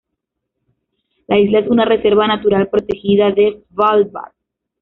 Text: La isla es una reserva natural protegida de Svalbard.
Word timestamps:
La 1.27 1.37
isla 1.37 1.59
es 1.59 1.67
una 1.69 1.85
reserva 1.85 2.25
natural 2.25 2.69
protegida 2.69 3.29
de 3.29 3.63
Svalbard. 3.69 4.33